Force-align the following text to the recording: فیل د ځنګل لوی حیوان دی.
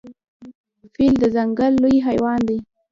فیل 0.93 1.13
د 1.21 1.23
ځنګل 1.35 1.73
لوی 1.83 1.97
حیوان 2.07 2.39
دی. 2.47 2.57